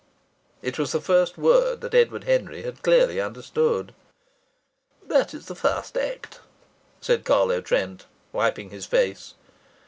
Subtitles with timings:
[0.63, 3.93] It was the first word that Edward Henry had clearly understood.
[5.03, 6.39] "That's the first act,"
[6.99, 9.35] said Carlo Trent, wiping his face.